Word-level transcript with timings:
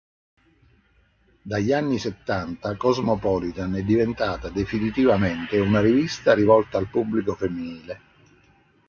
Dagli 1.43 1.71
anni 1.71 1.99
settanta 1.99 2.75
"Cosmopolitan" 2.75 3.75
è 3.75 3.83
diventata 3.83 4.49
definitivamente 4.49 5.59
una 5.59 5.79
rivista 5.79 6.33
rivolta 6.33 6.79
al 6.79 6.87
pubblico 6.89 7.35
femminile. 7.35 8.01